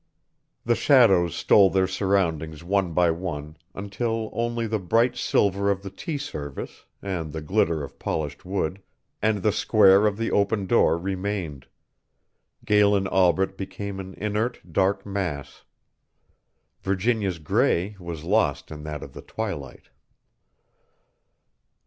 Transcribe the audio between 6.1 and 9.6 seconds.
service, and the glitter of polished wood, and the